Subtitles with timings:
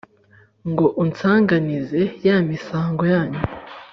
[0.69, 3.41] Ngo unsanganize ya misango yanyu